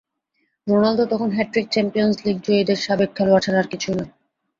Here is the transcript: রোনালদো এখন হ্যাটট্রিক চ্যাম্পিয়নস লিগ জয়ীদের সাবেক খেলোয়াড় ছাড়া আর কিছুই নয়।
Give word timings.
রোনালদো 0.67 1.03
এখন 1.11 1.29
হ্যাটট্রিক 1.33 1.67
চ্যাম্পিয়নস 1.71 2.17
লিগ 2.25 2.37
জয়ীদের 2.45 2.79
সাবেক 2.85 3.09
খেলোয়াড় 3.17 3.43
ছাড়া 3.45 3.59
আর 3.61 3.67
কিছুই 3.71 3.95
নয়। 3.97 4.11